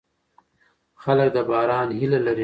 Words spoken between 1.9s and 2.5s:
هیله لري.